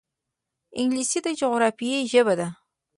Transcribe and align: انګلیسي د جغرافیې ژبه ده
انګلیسي 0.79 1.19
د 1.25 1.27
جغرافیې 1.39 1.99
ژبه 2.11 2.33
ده 2.39 2.47